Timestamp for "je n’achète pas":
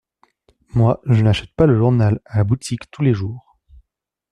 1.05-1.67